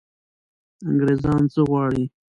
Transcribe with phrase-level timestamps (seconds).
[0.89, 2.05] انګرېزان څه غواړي.